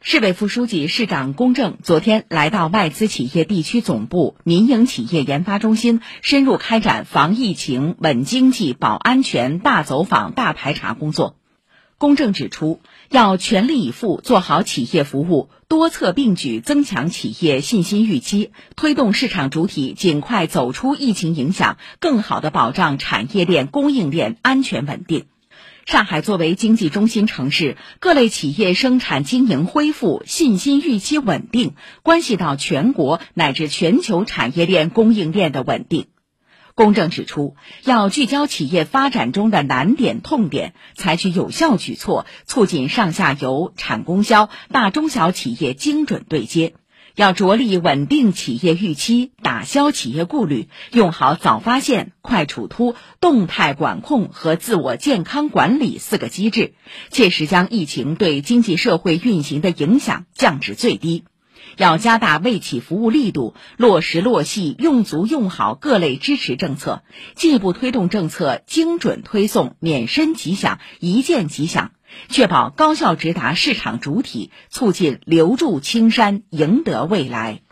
[0.00, 11.34] 市委副书记、市长龚正昨天来到外资企业地区总部、民营企业研发中心，深入开展防疫情、稳经济、保安全大走访、大排查工作。
[11.98, 12.80] 龚正指出，
[13.10, 25.24] 要全力以赴做好企业服务，多策并举增强企业信心预期，推动市场主体尽快走出疫情影响，更好地保障产业链、供应链安全稳定。
[25.88, 36.08] 上海作为经济中心城市，各类企业生产经营恢复、信心预期稳定，关系到全国乃至全球产业链供应链的稳定。
[36.74, 46.74] 公正指出，要聚焦企业发展中的难点、痛点，采取有效举措，促进上下游、产供销、大中小企业精准对接。
[47.18, 56.74] 要着力稳定企业预期，打消企业顾虑，用好早发现、快处突、动态管控和自我健康管理四个机制，
[57.10, 61.24] 切实将疫情对经济社会运行的影响降至最低。
[61.76, 67.02] 要加大为企服务力度，落实落细、用足用好各类支持政策，
[67.34, 71.90] 进一步推动政策精准推送、免申即享、一键即享。
[72.28, 77.62] 确保高效直达市场主体，促进留住青山，赢得未来。